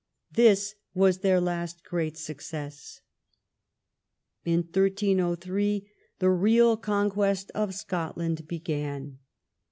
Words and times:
This 0.31 0.73
was 0.95 1.19
their 1.19 1.39
last 1.39 1.83
great 1.83 2.17
success. 2.17 3.01
In 4.43 4.61
1303 4.61 5.91
the 6.17 6.29
real 6.31 6.75
conquest 6.75 7.51
of 7.53 7.75
Scotland 7.75 8.47
began. 8.47 9.19